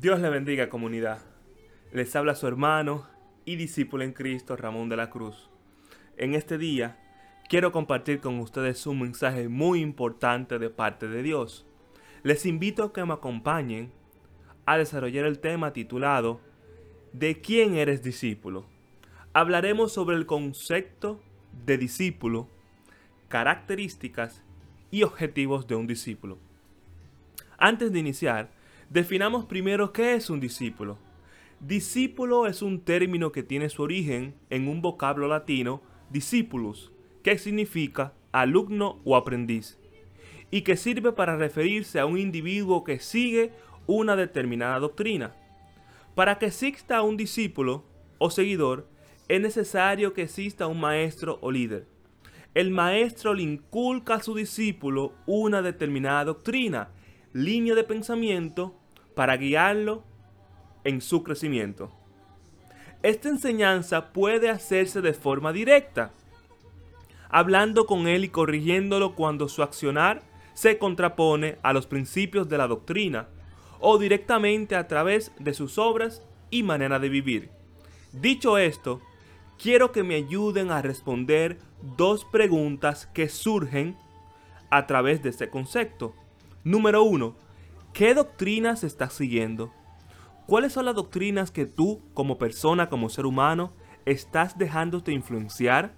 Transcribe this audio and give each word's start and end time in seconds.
Dios 0.00 0.20
le 0.20 0.30
bendiga 0.30 0.68
comunidad. 0.68 1.18
Les 1.90 2.14
habla 2.14 2.36
su 2.36 2.46
hermano 2.46 3.08
y 3.44 3.56
discípulo 3.56 4.04
en 4.04 4.12
Cristo 4.12 4.54
Ramón 4.54 4.88
de 4.88 4.96
la 4.96 5.10
Cruz. 5.10 5.50
En 6.16 6.34
este 6.34 6.56
día 6.56 7.00
quiero 7.48 7.72
compartir 7.72 8.20
con 8.20 8.38
ustedes 8.38 8.86
un 8.86 9.00
mensaje 9.00 9.48
muy 9.48 9.80
importante 9.80 10.60
de 10.60 10.70
parte 10.70 11.08
de 11.08 11.24
Dios. 11.24 11.66
Les 12.22 12.46
invito 12.46 12.84
a 12.84 12.92
que 12.92 13.04
me 13.04 13.14
acompañen 13.14 13.90
a 14.66 14.78
desarrollar 14.78 15.24
el 15.24 15.40
tema 15.40 15.72
titulado 15.72 16.40
¿De 17.12 17.40
quién 17.40 17.74
eres 17.74 18.00
discípulo? 18.00 18.66
Hablaremos 19.32 19.92
sobre 19.92 20.14
el 20.14 20.26
concepto 20.26 21.20
de 21.66 21.76
discípulo, 21.76 22.46
características 23.26 24.44
y 24.92 25.02
objetivos 25.02 25.66
de 25.66 25.74
un 25.74 25.88
discípulo. 25.88 26.38
Antes 27.58 27.90
de 27.90 27.98
iniciar, 27.98 28.56
Definamos 28.90 29.44
primero 29.44 29.92
qué 29.92 30.14
es 30.14 30.30
un 30.30 30.40
discípulo. 30.40 30.96
Discípulo 31.60 32.46
es 32.46 32.62
un 32.62 32.80
término 32.80 33.32
que 33.32 33.42
tiene 33.42 33.68
su 33.68 33.82
origen 33.82 34.34
en 34.48 34.66
un 34.66 34.80
vocablo 34.80 35.28
latino, 35.28 35.82
discipulus, 36.08 36.90
que 37.22 37.36
significa 37.36 38.14
alumno 38.32 38.98
o 39.04 39.14
aprendiz, 39.14 39.78
y 40.50 40.62
que 40.62 40.78
sirve 40.78 41.12
para 41.12 41.36
referirse 41.36 42.00
a 42.00 42.06
un 42.06 42.16
individuo 42.16 42.82
que 42.82 42.98
sigue 42.98 43.52
una 43.86 44.16
determinada 44.16 44.78
doctrina. 44.78 45.34
Para 46.14 46.38
que 46.38 46.46
exista 46.46 47.02
un 47.02 47.18
discípulo 47.18 47.84
o 48.16 48.30
seguidor, 48.30 48.88
es 49.28 49.42
necesario 49.42 50.14
que 50.14 50.22
exista 50.22 50.66
un 50.66 50.80
maestro 50.80 51.38
o 51.42 51.50
líder. 51.50 51.86
El 52.54 52.70
maestro 52.70 53.34
le 53.34 53.42
inculca 53.42 54.14
a 54.14 54.22
su 54.22 54.34
discípulo 54.34 55.12
una 55.26 55.60
determinada 55.60 56.24
doctrina, 56.24 56.88
línea 57.44 57.74
de 57.74 57.84
pensamiento 57.84 58.74
para 59.14 59.36
guiarlo 59.36 60.02
en 60.84 61.00
su 61.00 61.22
crecimiento. 61.22 61.90
Esta 63.02 63.28
enseñanza 63.28 64.12
puede 64.12 64.50
hacerse 64.50 65.00
de 65.00 65.12
forma 65.12 65.52
directa, 65.52 66.12
hablando 67.28 67.86
con 67.86 68.08
él 68.08 68.24
y 68.24 68.28
corrigiéndolo 68.28 69.14
cuando 69.14 69.48
su 69.48 69.62
accionar 69.62 70.22
se 70.54 70.78
contrapone 70.78 71.58
a 71.62 71.72
los 71.72 71.86
principios 71.86 72.48
de 72.48 72.58
la 72.58 72.66
doctrina, 72.66 73.28
o 73.80 73.98
directamente 73.98 74.74
a 74.74 74.88
través 74.88 75.30
de 75.38 75.54
sus 75.54 75.78
obras 75.78 76.22
y 76.50 76.64
manera 76.64 76.98
de 76.98 77.08
vivir. 77.08 77.50
Dicho 78.12 78.58
esto, 78.58 79.00
quiero 79.56 79.92
que 79.92 80.02
me 80.02 80.16
ayuden 80.16 80.72
a 80.72 80.82
responder 80.82 81.58
dos 81.96 82.24
preguntas 82.24 83.06
que 83.06 83.28
surgen 83.28 83.96
a 84.70 84.88
través 84.88 85.22
de 85.22 85.28
este 85.28 85.48
concepto. 85.48 86.14
Número 86.68 87.02
uno, 87.02 87.34
¿Qué 87.94 88.12
doctrinas 88.12 88.84
estás 88.84 89.14
siguiendo? 89.14 89.72
¿Cuáles 90.46 90.74
son 90.74 90.84
las 90.84 90.94
doctrinas 90.94 91.50
que 91.50 91.64
tú, 91.64 92.02
como 92.12 92.36
persona, 92.36 92.90
como 92.90 93.08
ser 93.08 93.24
humano, 93.24 93.72
estás 94.04 94.58
dejándote 94.58 95.12
influenciar? 95.12 95.94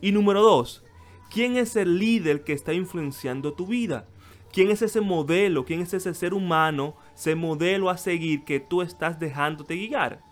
Y 0.00 0.12
número 0.12 0.40
dos, 0.40 0.84
¿quién 1.32 1.56
es 1.56 1.74
el 1.74 1.98
líder 1.98 2.44
que 2.44 2.52
está 2.52 2.72
influenciando 2.72 3.54
tu 3.54 3.66
vida? 3.66 4.06
¿Quién 4.52 4.70
es 4.70 4.82
ese 4.82 5.00
modelo? 5.00 5.64
¿Quién 5.64 5.80
es 5.80 5.92
ese 5.94 6.14
ser 6.14 6.32
humano, 6.32 6.94
ese 7.16 7.34
modelo 7.34 7.90
a 7.90 7.96
seguir 7.96 8.44
que 8.44 8.60
tú 8.60 8.82
estás 8.82 9.18
dejándote 9.18 9.74
guiar? 9.74 10.22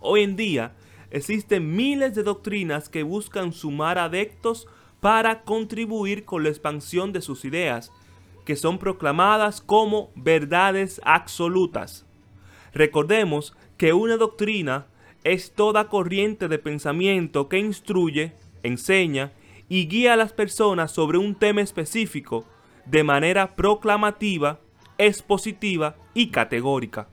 Hoy 0.00 0.22
en 0.22 0.34
día 0.34 0.74
existen 1.12 1.76
miles 1.76 2.16
de 2.16 2.24
doctrinas 2.24 2.88
que 2.88 3.04
buscan 3.04 3.52
sumar 3.52 3.98
adeptos 3.98 4.66
para 4.98 5.42
contribuir 5.44 6.24
con 6.24 6.42
la 6.42 6.48
expansión 6.48 7.12
de 7.12 7.22
sus 7.22 7.44
ideas 7.44 7.92
que 8.50 8.56
son 8.56 8.78
proclamadas 8.78 9.60
como 9.60 10.10
verdades 10.16 11.00
absolutas. 11.04 12.04
Recordemos 12.74 13.54
que 13.76 13.92
una 13.92 14.16
doctrina 14.16 14.88
es 15.22 15.52
toda 15.52 15.86
corriente 15.86 16.48
de 16.48 16.58
pensamiento 16.58 17.48
que 17.48 17.60
instruye, 17.60 18.32
enseña 18.64 19.30
y 19.68 19.86
guía 19.86 20.14
a 20.14 20.16
las 20.16 20.32
personas 20.32 20.90
sobre 20.90 21.16
un 21.16 21.36
tema 21.36 21.60
específico 21.60 22.44
de 22.86 23.04
manera 23.04 23.54
proclamativa, 23.54 24.58
expositiva 24.98 25.94
y 26.12 26.32
categórica. 26.32 27.06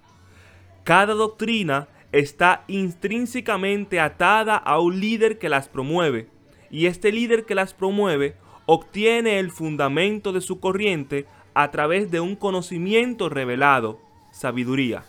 Cada 0.84 1.14
doctrina 1.14 1.88
está 2.12 2.64
intrínsecamente 2.68 4.00
atada 4.00 4.58
a 4.58 4.80
un 4.80 5.00
líder 5.00 5.38
que 5.38 5.50
las 5.50 5.70
promueve, 5.70 6.30
y 6.72 6.88
este 6.88 7.12
líder 7.12 7.46
que 7.46 7.54
las 7.54 7.76
promueve 7.76 8.38
obtiene 8.68 9.40
el 9.40 9.50
fundamento 9.50 10.34
de 10.34 10.42
su 10.42 10.60
corriente 10.60 11.26
a 11.56 11.72
través 11.72 12.12
de 12.12 12.20
un 12.20 12.36
conocimiento 12.36 13.30
revelado, 13.30 14.00
sabiduría. 14.32 15.06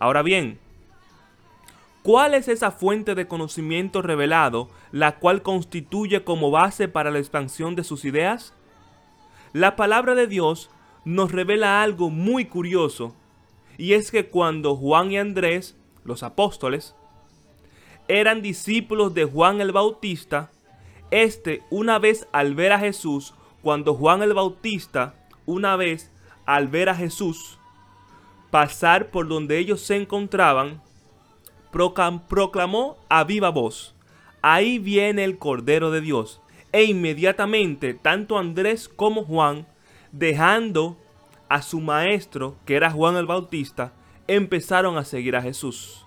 Ahora 0.00 0.22
bien, 0.22 0.58
¿cuál 2.02 2.34
es 2.34 2.48
esa 2.48 2.72
fuente 2.72 3.14
de 3.14 3.28
conocimiento 3.28 4.02
revelado 4.02 4.70
la 4.90 5.18
cual 5.18 5.42
constituye 5.42 6.24
como 6.24 6.50
base 6.50 6.88
para 6.88 7.10
la 7.10 7.18
expansión 7.18 7.76
de 7.76 7.84
sus 7.84 8.04
ideas? 8.04 8.54
La 9.52 9.76
palabra 9.76 10.14
de 10.14 10.26
Dios 10.26 10.70
nos 11.04 11.30
revela 11.30 11.82
algo 11.82 12.10
muy 12.10 12.46
curioso, 12.46 13.14
y 13.76 13.92
es 13.92 14.10
que 14.10 14.28
cuando 14.28 14.76
Juan 14.76 15.12
y 15.12 15.18
Andrés, 15.18 15.76
los 16.04 16.22
apóstoles, 16.22 16.94
eran 18.08 18.40
discípulos 18.40 19.12
de 19.12 19.26
Juan 19.26 19.60
el 19.60 19.72
Bautista, 19.72 20.50
este, 21.10 21.62
una 21.70 21.98
vez 21.98 22.28
al 22.32 22.54
ver 22.54 22.72
a 22.72 22.78
Jesús, 22.78 23.34
cuando 23.62 23.94
Juan 23.94 24.22
el 24.22 24.34
Bautista, 24.34 25.14
una 25.46 25.76
vez 25.76 26.10
al 26.46 26.68
ver 26.68 26.88
a 26.88 26.94
Jesús 26.94 27.58
pasar 28.50 29.10
por 29.10 29.28
donde 29.28 29.58
ellos 29.58 29.80
se 29.80 29.96
encontraban, 29.96 30.80
proclamó 31.70 32.96
a 33.08 33.24
viva 33.24 33.50
voz, 33.50 33.94
ahí 34.42 34.78
viene 34.78 35.24
el 35.24 35.38
Cordero 35.38 35.90
de 35.90 36.00
Dios. 36.00 36.40
E 36.72 36.84
inmediatamente, 36.84 37.94
tanto 37.94 38.38
Andrés 38.38 38.88
como 38.88 39.24
Juan, 39.24 39.66
dejando 40.12 40.98
a 41.48 41.62
su 41.62 41.80
maestro, 41.80 42.56
que 42.66 42.76
era 42.76 42.90
Juan 42.90 43.16
el 43.16 43.26
Bautista, 43.26 43.92
empezaron 44.26 44.98
a 44.98 45.04
seguir 45.04 45.34
a 45.36 45.42
Jesús. 45.42 46.04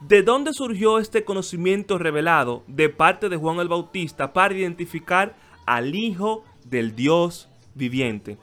¿De 0.00 0.22
dónde 0.22 0.52
surgió 0.52 0.98
este 0.98 1.24
conocimiento 1.24 1.98
revelado 1.98 2.64
de 2.66 2.88
parte 2.88 3.28
de 3.28 3.36
Juan 3.36 3.60
el 3.60 3.68
Bautista 3.68 4.32
para 4.32 4.54
identificar 4.54 5.36
al 5.66 5.94
Hijo 5.94 6.44
del 6.64 6.96
Dios 6.96 7.48
viviente? 7.74 8.38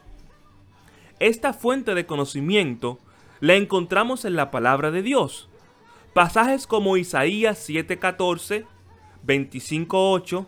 Esta 1.19 1.53
fuente 1.53 1.95
de 1.95 2.05
conocimiento 2.05 2.99
la 3.39 3.55
encontramos 3.55 4.25
en 4.25 4.35
la 4.35 4.51
palabra 4.51 4.91
de 4.91 5.01
Dios. 5.01 5.49
Pasajes 6.13 6.65
como 6.65 6.97
Isaías 6.97 7.59
7:14, 7.67 8.65
25:8, 9.25 10.45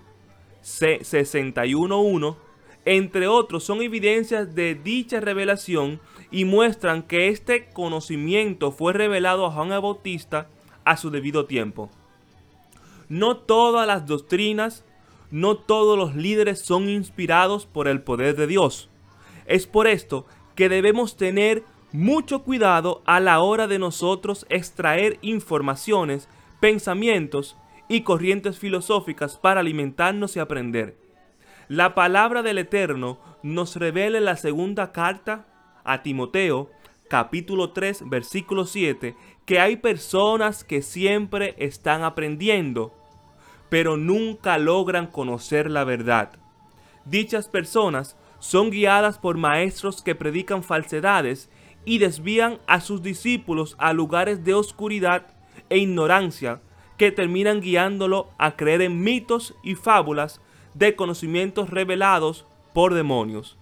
61:1, 0.61 2.37
entre 2.85 3.27
otros, 3.27 3.63
son 3.63 3.81
evidencias 3.81 4.55
de 4.55 4.75
dicha 4.75 5.19
revelación 5.19 5.99
y 6.31 6.45
muestran 6.45 7.03
que 7.03 7.27
este 7.27 7.69
conocimiento 7.69 8.71
fue 8.71 8.93
revelado 8.93 9.45
a 9.45 9.51
Juan 9.51 9.71
el 9.71 9.81
Bautista 9.81 10.47
a 10.85 10.97
su 10.97 11.09
debido 11.09 11.45
tiempo. 11.45 11.89
No 13.09 13.37
todas 13.37 13.85
las 13.85 14.05
doctrinas, 14.05 14.85
no 15.31 15.57
todos 15.57 15.97
los 15.97 16.15
líderes 16.15 16.61
son 16.61 16.89
inspirados 16.89 17.65
por 17.65 17.87
el 17.87 18.01
poder 18.01 18.35
de 18.35 18.47
Dios. 18.47 18.89
Es 19.45 19.67
por 19.67 19.87
esto 19.87 20.25
que 20.55 20.69
debemos 20.69 21.17
tener 21.17 21.63
mucho 21.91 22.43
cuidado 22.43 23.01
a 23.05 23.19
la 23.19 23.41
hora 23.41 23.67
de 23.67 23.79
nosotros 23.79 24.45
extraer 24.49 25.17
informaciones, 25.21 26.29
pensamientos 26.59 27.57
y 27.87 28.01
corrientes 28.01 28.59
filosóficas 28.59 29.37
para 29.37 29.59
alimentarnos 29.59 30.35
y 30.35 30.39
aprender. 30.39 30.97
La 31.67 31.95
palabra 31.95 32.43
del 32.43 32.57
Eterno 32.57 33.19
nos 33.43 33.75
revela 33.75 34.17
en 34.17 34.25
la 34.25 34.37
segunda 34.37 34.91
carta 34.91 35.45
a 35.83 36.03
Timoteo, 36.03 36.69
capítulo 37.11 37.71
3, 37.71 38.09
versículo 38.09 38.65
7, 38.65 39.17
que 39.43 39.59
hay 39.59 39.75
personas 39.75 40.63
que 40.63 40.81
siempre 40.81 41.55
están 41.57 42.05
aprendiendo, 42.05 42.93
pero 43.67 43.97
nunca 43.97 44.57
logran 44.57 45.07
conocer 45.07 45.69
la 45.69 45.83
verdad. 45.83 46.31
Dichas 47.03 47.49
personas 47.49 48.15
son 48.39 48.69
guiadas 48.69 49.17
por 49.17 49.35
maestros 49.35 50.01
que 50.01 50.15
predican 50.15 50.63
falsedades 50.63 51.49
y 51.83 51.97
desvían 51.97 52.59
a 52.65 52.79
sus 52.79 53.03
discípulos 53.03 53.75
a 53.77 53.91
lugares 53.91 54.45
de 54.45 54.53
oscuridad 54.53 55.27
e 55.69 55.79
ignorancia 55.79 56.61
que 56.95 57.11
terminan 57.11 57.59
guiándolo 57.59 58.29
a 58.37 58.55
creer 58.55 58.83
en 58.83 59.03
mitos 59.03 59.53
y 59.63 59.75
fábulas 59.75 60.39
de 60.75 60.95
conocimientos 60.95 61.71
revelados 61.71 62.45
por 62.73 62.93
demonios. 62.93 63.57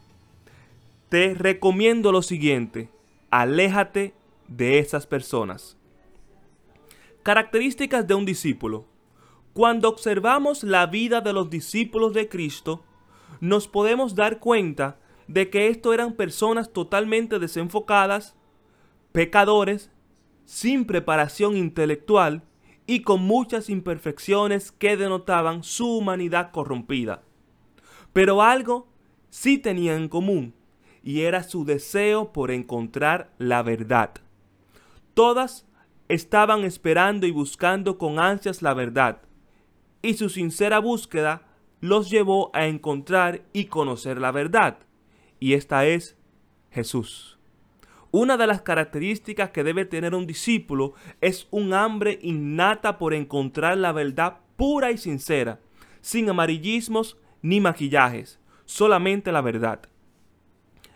Te 1.10 1.34
recomiendo 1.34 2.12
lo 2.12 2.22
siguiente, 2.22 2.90
aléjate 3.32 4.14
de 4.48 4.80
esas 4.80 5.06
personas. 5.06 5.78
Características 7.24 8.08
de 8.08 8.16
un 8.16 8.26
discípulo. 8.26 8.86
Cuando 9.54 9.90
observamos 9.90 10.64
la 10.64 10.86
vida 10.86 11.22
de 11.22 11.34
los 11.34 11.50
discípulos 11.50 12.14
de 12.14 12.30
Cristo, 12.30 12.84
nos 13.40 13.68
podemos 13.68 14.16
dar 14.16 14.40
cuenta 14.40 15.00
de 15.28 15.50
que 15.50 15.68
estos 15.68 15.94
eran 15.94 16.14
personas 16.14 16.74
totalmente 16.74 17.40
desenfocadas, 17.40 18.36
pecadores, 19.12 19.92
sin 20.46 20.86
preparación 20.86 21.56
intelectual 21.56 22.44
y 22.88 23.02
con 23.02 23.22
muchas 23.22 23.70
imperfecciones 23.70 24.72
que 24.72 24.98
denotaban 24.98 25.64
su 25.64 25.98
humanidad 25.98 26.52
corrompida. 26.52 27.22
Pero 28.14 28.42
algo 28.42 28.88
sí 29.30 29.60
tenían 29.60 30.02
en 30.02 30.10
común, 30.10 30.56
y 31.04 31.22
era 31.22 31.44
su 31.44 31.66
deseo 31.66 32.32
por 32.32 32.52
encontrar 32.52 33.32
la 33.38 33.64
verdad. 33.64 34.12
Todas 35.14 35.66
estaban 36.08 36.64
esperando 36.64 37.28
y 37.28 37.32
buscando 37.32 37.98
con 37.98 38.20
ansias 38.20 38.62
la 38.62 38.74
verdad, 38.74 39.22
y 40.02 40.16
su 40.16 40.30
sincera 40.30 40.80
búsqueda 40.80 41.44
los 41.82 42.10
llevó 42.10 42.52
a 42.54 42.66
encontrar 42.68 43.44
y 43.54 43.66
conocer 43.66 44.20
la 44.20 44.32
verdad, 44.32 44.80
y 45.40 45.54
esta 45.54 45.86
es 45.86 46.18
Jesús. 46.72 47.38
Una 48.12 48.38
de 48.38 48.48
las 48.48 48.64
características 48.64 49.52
que 49.52 49.64
debe 49.64 49.86
tener 49.86 50.16
un 50.16 50.26
discípulo 50.26 50.94
es 51.22 51.48
un 51.52 51.74
hambre 51.74 52.18
innata 52.24 52.98
por 52.98 53.14
encontrar 53.14 53.78
la 53.78 53.92
verdad 53.92 54.40
pura 54.56 54.92
y 54.92 54.98
sincera, 54.98 55.60
sin 56.02 56.28
amarillismos 56.30 57.18
ni 57.42 57.62
maquillajes, 57.62 58.40
solamente 58.66 59.32
la 59.32 59.42
verdad. 59.42 59.82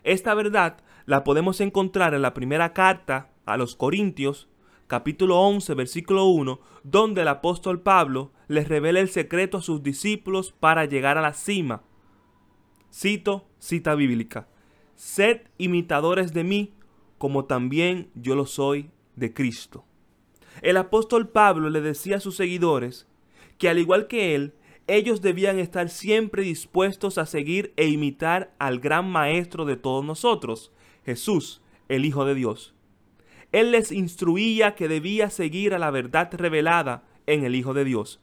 Esta 0.03 0.33
verdad 0.33 0.77
la 1.05 1.23
podemos 1.23 1.61
encontrar 1.61 2.13
en 2.13 2.21
la 2.21 2.33
primera 2.33 2.73
carta 2.73 3.29
a 3.45 3.57
los 3.57 3.75
Corintios, 3.75 4.49
capítulo 4.87 5.39
11, 5.39 5.73
versículo 5.75 6.25
1, 6.25 6.59
donde 6.83 7.21
el 7.21 7.27
apóstol 7.29 7.81
Pablo 7.81 8.31
les 8.47 8.67
revela 8.67 8.99
el 8.99 9.09
secreto 9.09 9.57
a 9.57 9.61
sus 9.61 9.81
discípulos 9.81 10.53
para 10.59 10.85
llegar 10.85 11.17
a 11.17 11.21
la 11.21 11.33
cima. 11.33 11.83
Cito 12.93 13.47
cita 13.59 13.95
bíblica. 13.95 14.47
Sed 14.95 15.41
imitadores 15.57 16.33
de 16.33 16.43
mí, 16.43 16.73
como 17.17 17.45
también 17.45 18.11
yo 18.13 18.35
lo 18.35 18.45
soy 18.45 18.91
de 19.15 19.33
Cristo. 19.33 19.85
El 20.61 20.77
apóstol 20.77 21.29
Pablo 21.29 21.69
le 21.69 21.81
decía 21.81 22.17
a 22.17 22.19
sus 22.19 22.35
seguidores 22.35 23.07
que 23.57 23.69
al 23.69 23.79
igual 23.79 24.07
que 24.07 24.35
él, 24.35 24.53
ellos 24.87 25.21
debían 25.21 25.59
estar 25.59 25.89
siempre 25.89 26.43
dispuestos 26.43 27.17
a 27.17 27.25
seguir 27.25 27.73
e 27.77 27.87
imitar 27.87 28.53
al 28.59 28.79
gran 28.79 29.09
maestro 29.09 29.65
de 29.65 29.77
todos 29.77 30.03
nosotros, 30.03 30.71
Jesús, 31.05 31.61
el 31.89 32.05
Hijo 32.05 32.25
de 32.25 32.35
Dios. 32.35 32.73
Él 33.51 33.71
les 33.71 33.91
instruía 33.91 34.75
que 34.75 34.87
debía 34.87 35.29
seguir 35.29 35.73
a 35.73 35.79
la 35.79 35.91
verdad 35.91 36.29
revelada 36.33 37.03
en 37.27 37.43
el 37.43 37.55
Hijo 37.55 37.73
de 37.73 37.85
Dios. 37.85 38.19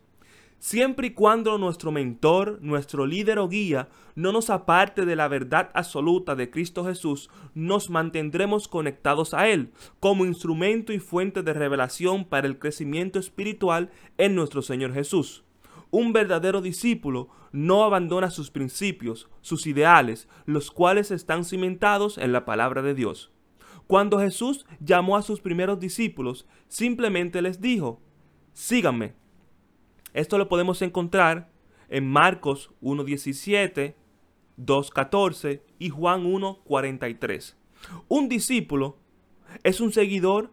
Siempre 0.58 1.06
y 1.06 1.10
cuando 1.12 1.56
nuestro 1.56 1.90
mentor, 1.90 2.58
nuestro 2.60 3.06
líder 3.06 3.38
o 3.38 3.48
guía 3.48 3.88
no 4.14 4.30
nos 4.30 4.50
aparte 4.50 5.06
de 5.06 5.16
la 5.16 5.26
verdad 5.26 5.70
absoluta 5.72 6.34
de 6.34 6.50
Cristo 6.50 6.84
Jesús, 6.84 7.30
nos 7.54 7.88
mantendremos 7.88 8.68
conectados 8.68 9.32
a 9.32 9.48
Él 9.48 9.72
como 10.00 10.26
instrumento 10.26 10.92
y 10.92 10.98
fuente 10.98 11.42
de 11.42 11.54
revelación 11.54 12.26
para 12.26 12.46
el 12.46 12.58
crecimiento 12.58 13.18
espiritual 13.18 13.90
en 14.18 14.34
nuestro 14.34 14.60
Señor 14.60 14.92
Jesús. 14.92 15.44
Un 15.90 16.12
verdadero 16.12 16.60
discípulo 16.60 17.28
no 17.52 17.84
abandona 17.84 18.30
sus 18.30 18.50
principios, 18.50 19.28
sus 19.40 19.66
ideales, 19.66 20.28
los 20.46 20.70
cuales 20.70 21.10
están 21.10 21.44
cimentados 21.44 22.18
en 22.18 22.32
la 22.32 22.44
palabra 22.44 22.82
de 22.82 22.94
Dios. 22.94 23.32
Cuando 23.86 24.20
Jesús 24.20 24.66
llamó 24.78 25.16
a 25.16 25.22
sus 25.22 25.40
primeros 25.40 25.80
discípulos, 25.80 26.46
simplemente 26.68 27.42
les 27.42 27.60
dijo, 27.60 28.00
síganme. 28.52 29.14
Esto 30.14 30.38
lo 30.38 30.48
podemos 30.48 30.80
encontrar 30.82 31.50
en 31.88 32.08
Marcos 32.08 32.70
1.17, 32.82 33.94
2.14 34.58 35.62
y 35.80 35.88
Juan 35.88 36.24
1.43. 36.24 37.56
Un 38.08 38.28
discípulo 38.28 38.98
es 39.64 39.80
un 39.80 39.92
seguidor, 39.92 40.52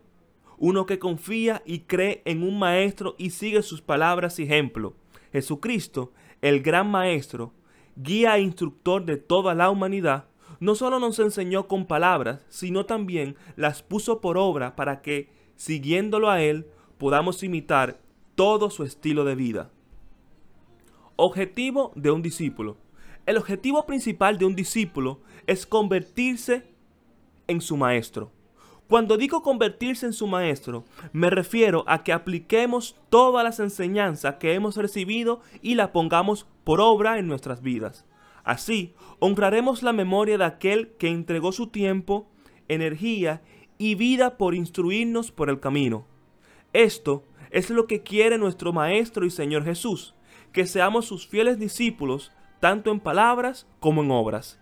uno 0.57 0.87
que 0.87 0.97
confía 0.97 1.61
y 1.65 1.81
cree 1.81 2.23
en 2.25 2.41
un 2.41 2.57
maestro 2.57 3.15
y 3.19 3.29
sigue 3.29 3.61
sus 3.61 3.81
palabras 3.81 4.39
y 4.39 4.43
ejemplo. 4.43 4.95
Jesucristo, 5.37 6.13
el 6.41 6.63
gran 6.63 6.89
maestro, 6.89 7.53
guía 7.95 8.37
e 8.37 8.41
instructor 8.41 9.05
de 9.05 9.17
toda 9.17 9.53
la 9.53 9.69
humanidad, 9.69 10.25
no 10.59 10.73
solo 10.73 10.99
nos 10.99 11.19
enseñó 11.19 11.67
con 11.67 11.85
palabras, 11.85 12.43
sino 12.49 12.87
también 12.87 13.35
las 13.55 13.83
puso 13.83 14.19
por 14.19 14.35
obra 14.39 14.75
para 14.75 15.03
que, 15.03 15.29
siguiéndolo 15.55 16.31
a 16.31 16.41
Él, 16.41 16.65
podamos 16.97 17.43
imitar 17.43 17.99
todo 18.33 18.71
su 18.71 18.83
estilo 18.83 19.25
de 19.25 19.35
vida. 19.35 19.69
Objetivo 21.17 21.91
de 21.95 22.09
un 22.09 22.23
discípulo. 22.23 22.77
El 23.27 23.37
objetivo 23.37 23.85
principal 23.85 24.39
de 24.39 24.45
un 24.45 24.55
discípulo 24.55 25.19
es 25.45 25.67
convertirse 25.67 26.63
en 27.45 27.61
su 27.61 27.77
maestro. 27.77 28.31
Cuando 28.87 29.17
digo 29.17 29.41
convertirse 29.41 30.05
en 30.05 30.13
su 30.13 30.27
maestro, 30.27 30.85
me 31.11 31.29
refiero 31.29 31.83
a 31.87 32.03
que 32.03 32.13
apliquemos 32.13 32.95
todas 33.09 33.43
las 33.43 33.59
enseñanzas 33.59 34.35
que 34.35 34.53
hemos 34.53 34.77
recibido 34.77 35.41
y 35.61 35.75
la 35.75 35.91
pongamos 35.91 36.47
por 36.63 36.79
obra 36.79 37.19
en 37.19 37.27
nuestras 37.27 37.61
vidas. 37.61 38.05
Así, 38.45 38.93
honraremos 39.19 39.83
la 39.83 39.91
memoria 39.91 40.37
de 40.37 40.45
aquel 40.45 40.89
que 40.97 41.09
entregó 41.09 41.51
su 41.51 41.67
tiempo, 41.67 42.29
energía 42.69 43.41
y 43.77 43.95
vida 43.95 44.37
por 44.37 44.55
instruirnos 44.55 45.31
por 45.31 45.49
el 45.49 45.59
camino. 45.59 46.05
Esto 46.71 47.23
es 47.51 47.69
lo 47.69 47.87
que 47.87 48.03
quiere 48.03 48.37
nuestro 48.37 48.71
Maestro 48.71 49.25
y 49.25 49.31
Señor 49.31 49.65
Jesús, 49.65 50.15
que 50.53 50.65
seamos 50.65 51.05
sus 51.05 51.27
fieles 51.27 51.59
discípulos, 51.59 52.31
tanto 52.61 52.91
en 52.91 53.01
palabras 53.01 53.67
como 53.81 54.01
en 54.01 54.11
obras. 54.11 54.61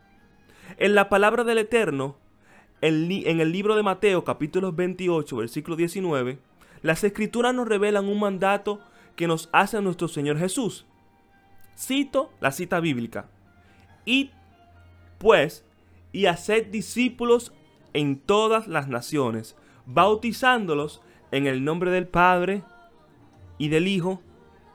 En 0.78 0.96
la 0.96 1.10
palabra 1.10 1.44
del 1.44 1.60
Eterno, 1.60 2.18
en 2.82 3.40
el 3.40 3.52
libro 3.52 3.76
de 3.76 3.84
Mateo 3.84 4.24
capítulo 4.24 4.72
28, 4.72 5.38
versículo 5.38 5.76
19, 5.76 6.40
las 6.82 7.04
escrituras 7.04 7.54
nos 7.54 7.68
revelan 7.68 8.06
un 8.06 8.20
mandato 8.20 8.80
que 9.16 9.28
nos 9.28 9.50
hace 9.54 9.82
nuestro 9.82 10.08
Señor 10.08 10.38
Jesús. 10.38 10.86
Cito 11.78 12.32
la 12.40 12.52
cita 12.52 12.80
bíblica. 12.80 13.30
Id, 14.06 14.30
pues, 15.18 15.66
y 16.12 16.28
haced 16.28 16.68
discípulos 16.68 17.54
en 17.94 18.20
todas 18.20 18.68
las 18.68 18.88
naciones, 18.88 19.56
bautizándolos 19.86 21.02
en 21.32 21.48
el 21.48 21.64
nombre 21.64 21.92
del 21.92 22.08
Padre, 22.08 22.64
y 23.58 23.70
del 23.70 23.88
Hijo, 23.88 24.22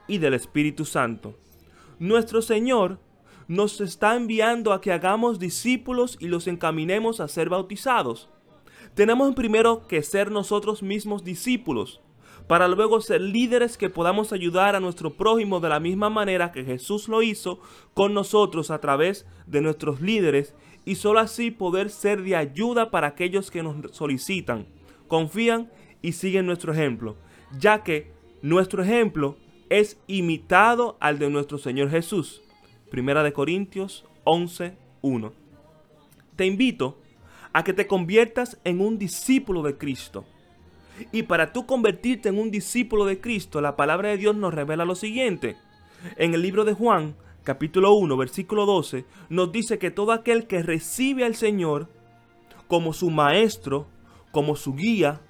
y 0.07 0.17
del 0.17 0.33
Espíritu 0.33 0.85
Santo. 0.85 1.37
Nuestro 1.99 2.41
Señor 2.41 2.99
nos 3.51 3.81
está 3.81 4.15
enviando 4.15 4.71
a 4.71 4.79
que 4.79 4.93
hagamos 4.93 5.37
discípulos 5.37 6.15
y 6.21 6.29
los 6.29 6.47
encaminemos 6.47 7.19
a 7.19 7.27
ser 7.27 7.49
bautizados. 7.49 8.29
Tenemos 8.95 9.35
primero 9.35 9.87
que 9.89 10.03
ser 10.03 10.31
nosotros 10.31 10.81
mismos 10.81 11.25
discípulos, 11.25 11.99
para 12.47 12.69
luego 12.69 13.01
ser 13.01 13.19
líderes 13.19 13.77
que 13.77 13.89
podamos 13.89 14.31
ayudar 14.31 14.77
a 14.77 14.79
nuestro 14.79 15.11
prójimo 15.11 15.59
de 15.59 15.67
la 15.67 15.81
misma 15.81 16.09
manera 16.09 16.53
que 16.53 16.63
Jesús 16.63 17.09
lo 17.09 17.21
hizo 17.21 17.59
con 17.93 18.13
nosotros 18.13 18.71
a 18.71 18.79
través 18.79 19.25
de 19.47 19.59
nuestros 19.59 19.99
líderes 19.99 20.55
y 20.85 20.95
solo 20.95 21.19
así 21.19 21.51
poder 21.51 21.89
ser 21.89 22.23
de 22.23 22.37
ayuda 22.37 22.89
para 22.89 23.07
aquellos 23.07 23.51
que 23.51 23.63
nos 23.63 23.93
solicitan, 23.93 24.65
confían 25.09 25.69
y 26.01 26.13
siguen 26.13 26.45
nuestro 26.45 26.71
ejemplo, 26.71 27.17
ya 27.59 27.83
que 27.83 28.13
nuestro 28.41 28.81
ejemplo 28.81 29.35
es 29.69 29.97
imitado 30.07 30.95
al 31.01 31.19
de 31.19 31.29
nuestro 31.29 31.57
Señor 31.57 31.89
Jesús. 31.89 32.41
Primera 32.91 33.23
de 33.23 33.31
Corintios 33.31 34.05
11:1. 34.25 35.31
Te 36.35 36.45
invito 36.45 36.99
a 37.53 37.63
que 37.63 37.71
te 37.71 37.87
conviertas 37.87 38.59
en 38.65 38.81
un 38.81 38.99
discípulo 38.99 39.63
de 39.63 39.77
Cristo 39.77 40.25
y 41.13 41.23
para 41.23 41.53
tú 41.53 41.65
convertirte 41.65 42.27
en 42.27 42.37
un 42.37 42.51
discípulo 42.51 43.05
de 43.05 43.21
Cristo, 43.21 43.61
la 43.61 43.77
palabra 43.77 44.09
de 44.09 44.17
Dios 44.17 44.35
nos 44.35 44.53
revela 44.53 44.83
lo 44.83 44.95
siguiente. 44.95 45.55
En 46.17 46.33
el 46.33 46.41
libro 46.41 46.65
de 46.65 46.73
Juan, 46.73 47.15
capítulo 47.43 47.93
1, 47.93 48.17
versículo 48.17 48.65
12, 48.65 49.05
nos 49.29 49.53
dice 49.53 49.79
que 49.79 49.89
todo 49.89 50.11
aquel 50.11 50.45
que 50.45 50.61
recibe 50.61 51.23
al 51.23 51.35
Señor 51.35 51.87
como 52.67 52.91
su 52.91 53.09
maestro, 53.09 53.87
como 54.31 54.57
su 54.57 54.75
guía, 54.75 55.21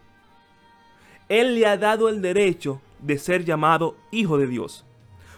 Él 1.29 1.53
le 1.53 1.67
ha 1.67 1.77
dado 1.77 2.09
el 2.09 2.23
derecho 2.23 2.81
de 2.99 3.19
ser 3.19 3.45
llamado 3.45 3.95
hijo 4.11 4.39
de 4.39 4.47
Dios. 4.47 4.83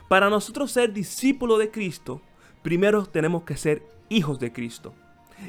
Para 0.08 0.30
nosotros 0.30 0.72
ser 0.72 0.94
discípulo 0.94 1.58
de 1.58 1.72
Cristo, 1.72 2.22
primero 2.62 3.06
tenemos 3.06 3.44
que 3.44 3.58
ser 3.58 3.84
hijos 4.10 4.40
de 4.40 4.52
Cristo. 4.52 4.94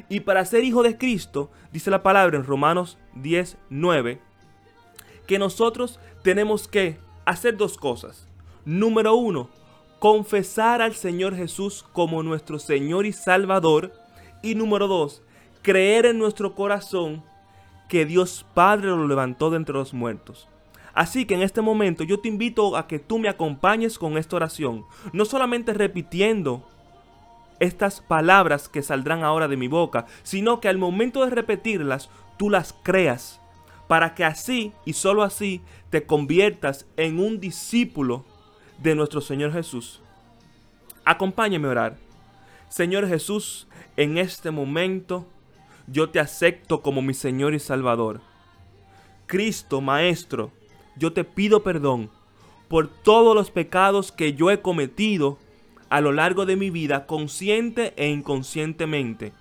Y 0.08 0.20
para 0.20 0.44
ser 0.44 0.64
hijo 0.64 0.82
de 0.82 0.98
Cristo, 0.98 1.50
dice 1.72 1.90
la 1.90 2.02
palabra 2.02 2.36
en 2.36 2.44
Romanos 2.44 2.98
10, 3.14 3.56
9, 3.70 4.20
que 5.26 5.38
nosotros 5.38 6.00
tenemos 6.22 6.68
que 6.68 6.98
hacer 7.24 7.56
dos 7.56 7.76
cosas. 7.76 8.28
Número 8.64 9.14
uno, 9.14 9.50
confesar 9.98 10.82
al 10.82 10.94
Señor 10.94 11.34
Jesús 11.34 11.84
como 11.92 12.22
nuestro 12.22 12.58
Señor 12.58 13.06
y 13.06 13.12
Salvador. 13.12 13.92
Y 14.42 14.54
número 14.54 14.86
dos, 14.88 15.22
creer 15.62 16.06
en 16.06 16.18
nuestro 16.18 16.54
corazón 16.54 17.22
que 17.88 18.04
Dios 18.04 18.44
Padre 18.54 18.88
lo 18.88 19.06
levantó 19.06 19.50
de 19.50 19.56
entre 19.56 19.74
los 19.74 19.94
muertos. 19.94 20.48
Así 20.94 21.24
que 21.26 21.34
en 21.34 21.42
este 21.42 21.60
momento 21.60 22.04
yo 22.04 22.20
te 22.20 22.28
invito 22.28 22.76
a 22.76 22.86
que 22.86 22.98
tú 22.98 23.18
me 23.18 23.28
acompañes 23.28 23.98
con 23.98 24.16
esta 24.16 24.36
oración, 24.36 24.84
no 25.12 25.24
solamente 25.24 25.74
repitiendo 25.74 26.68
estas 27.60 28.00
palabras 28.00 28.68
que 28.68 28.82
saldrán 28.82 29.24
ahora 29.24 29.48
de 29.48 29.56
mi 29.56 29.68
boca, 29.68 30.06
sino 30.22 30.60
que 30.60 30.68
al 30.68 30.78
momento 30.78 31.24
de 31.24 31.30
repetirlas, 31.30 32.10
tú 32.36 32.50
las 32.50 32.72
creas 32.72 33.40
para 33.88 34.14
que 34.14 34.24
así 34.24 34.72
y 34.84 34.94
solo 34.94 35.22
así 35.22 35.60
te 35.90 36.06
conviertas 36.06 36.86
en 36.96 37.18
un 37.18 37.40
discípulo 37.40 38.24
de 38.82 38.94
nuestro 38.94 39.20
Señor 39.20 39.52
Jesús. 39.52 40.00
Acompáñame 41.04 41.68
a 41.68 41.70
orar. 41.70 41.96
Señor 42.68 43.06
Jesús, 43.08 43.68
en 43.96 44.18
este 44.18 44.50
momento 44.50 45.26
yo 45.86 46.10
te 46.10 46.18
acepto 46.18 46.82
como 46.82 47.02
mi 47.02 47.14
Señor 47.14 47.54
y 47.54 47.60
Salvador. 47.60 48.20
Cristo, 49.26 49.80
Maestro, 49.80 50.50
yo 50.96 51.12
te 51.12 51.24
pido 51.24 51.62
perdón 51.62 52.10
por 52.68 52.88
todos 52.88 53.34
los 53.34 53.50
pecados 53.50 54.12
que 54.12 54.34
yo 54.34 54.50
he 54.50 54.60
cometido 54.60 55.38
a 55.90 56.00
lo 56.00 56.12
largo 56.12 56.46
de 56.46 56.56
mi 56.56 56.70
vida, 56.70 57.06
consciente 57.06 57.94
e 57.96 58.08
inconscientemente. 58.08 59.32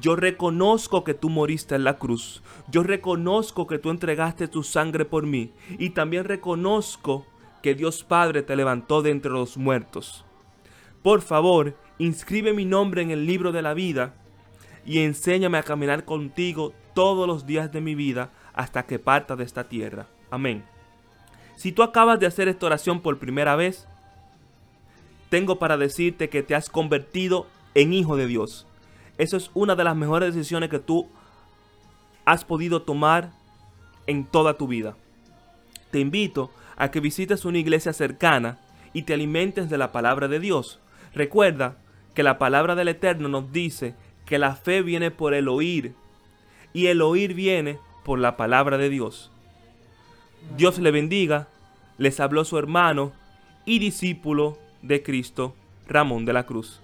Yo 0.00 0.16
reconozco 0.16 1.04
que 1.04 1.14
tú 1.14 1.30
moriste 1.30 1.76
en 1.76 1.84
la 1.84 1.98
cruz. 1.98 2.42
Yo 2.68 2.82
reconozco 2.82 3.66
que 3.66 3.78
tú 3.78 3.90
entregaste 3.90 4.48
tu 4.48 4.64
sangre 4.64 5.04
por 5.04 5.24
mí. 5.24 5.52
Y 5.78 5.90
también 5.90 6.24
reconozco 6.24 7.26
que 7.62 7.74
Dios 7.74 8.02
Padre 8.02 8.42
te 8.42 8.56
levantó 8.56 9.02
de 9.02 9.10
entre 9.10 9.30
los 9.30 9.56
muertos. 9.56 10.24
Por 11.02 11.22
favor, 11.22 11.76
inscribe 11.98 12.52
mi 12.52 12.64
nombre 12.64 13.02
en 13.02 13.10
el 13.10 13.26
libro 13.26 13.52
de 13.52 13.62
la 13.62 13.74
vida 13.74 14.14
y 14.84 14.98
enséñame 14.98 15.58
a 15.58 15.62
caminar 15.62 16.04
contigo 16.04 16.72
todos 16.94 17.26
los 17.26 17.46
días 17.46 17.70
de 17.72 17.80
mi 17.80 17.94
vida 17.94 18.32
hasta 18.52 18.84
que 18.84 18.98
parta 18.98 19.36
de 19.36 19.44
esta 19.44 19.68
tierra. 19.68 20.08
Amén. 20.30 20.73
Si 21.56 21.72
tú 21.72 21.82
acabas 21.82 22.18
de 22.20 22.26
hacer 22.26 22.48
esta 22.48 22.66
oración 22.66 23.00
por 23.00 23.18
primera 23.18 23.56
vez, 23.56 23.86
tengo 25.28 25.58
para 25.58 25.76
decirte 25.76 26.28
que 26.28 26.42
te 26.42 26.54
has 26.54 26.68
convertido 26.68 27.46
en 27.74 27.92
hijo 27.92 28.16
de 28.16 28.26
Dios. 28.26 28.66
Eso 29.18 29.36
es 29.36 29.50
una 29.54 29.74
de 29.74 29.84
las 29.84 29.96
mejores 29.96 30.34
decisiones 30.34 30.70
que 30.70 30.78
tú 30.78 31.08
has 32.24 32.44
podido 32.44 32.82
tomar 32.82 33.30
en 34.06 34.24
toda 34.24 34.54
tu 34.54 34.66
vida. 34.66 34.96
Te 35.90 36.00
invito 36.00 36.50
a 36.76 36.90
que 36.90 37.00
visites 37.00 37.44
una 37.44 37.58
iglesia 37.58 37.92
cercana 37.92 38.58
y 38.92 39.02
te 39.02 39.14
alimentes 39.14 39.70
de 39.70 39.78
la 39.78 39.92
palabra 39.92 40.28
de 40.28 40.40
Dios. 40.40 40.80
Recuerda 41.14 41.76
que 42.14 42.22
la 42.22 42.38
palabra 42.38 42.74
del 42.74 42.88
Eterno 42.88 43.28
nos 43.28 43.52
dice 43.52 43.94
que 44.26 44.38
la 44.38 44.56
fe 44.56 44.82
viene 44.82 45.10
por 45.10 45.34
el 45.34 45.48
oír 45.48 45.94
y 46.72 46.86
el 46.86 47.02
oír 47.02 47.34
viene 47.34 47.78
por 48.04 48.18
la 48.18 48.36
palabra 48.36 48.78
de 48.78 48.88
Dios. 48.88 49.30
Dios 50.56 50.78
le 50.78 50.90
bendiga, 50.92 51.48
les 51.98 52.20
habló 52.20 52.44
su 52.44 52.58
hermano 52.58 53.12
y 53.64 53.78
discípulo 53.78 54.58
de 54.82 55.02
Cristo, 55.02 55.56
Ramón 55.88 56.24
de 56.24 56.32
la 56.32 56.46
Cruz. 56.46 56.80